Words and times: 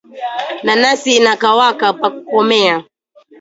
Nanasi 0.65 1.09
inakawaka 1.17 1.87
pa 1.99 2.07
kukomea 2.13 2.75